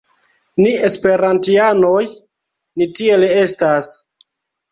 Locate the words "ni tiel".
2.81-3.27